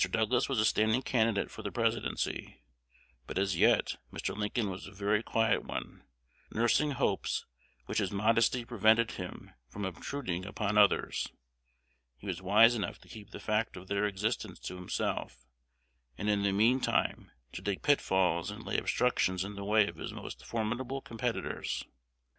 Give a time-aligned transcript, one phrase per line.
[0.09, 2.57] Douglas was a standing candidate for the Presidency;
[3.27, 4.35] but as yet Mr.
[4.35, 6.01] Lincoln was a very quiet one,
[6.51, 7.45] nursing hopes
[7.85, 11.27] which his modesty prevented him from obtruding upon others.
[12.17, 15.45] He was wise enough to keep the fact of their existence to himself,
[16.17, 19.97] and in the mean time to dig pitfalls and lay obstructions in the way of
[19.97, 21.83] his most formidable competitors.